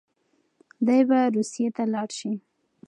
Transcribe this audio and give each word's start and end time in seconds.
دی 0.85 1.01
به 1.09 1.19
روسيې 1.35 1.67
ته 1.75 1.83
لاړ 1.93 2.09
شي. 2.17 2.31